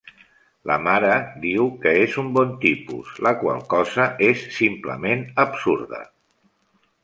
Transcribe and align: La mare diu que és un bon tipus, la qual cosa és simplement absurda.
La 0.69 0.77
mare 0.85 1.11
diu 1.43 1.67
que 1.83 1.91
és 2.07 2.15
un 2.23 2.31
bon 2.39 2.55
tipus, 2.65 3.13
la 3.29 3.35
qual 3.43 3.63
cosa 3.77 4.09
és 4.33 4.45
simplement 4.59 5.25
absurda. 5.49 6.05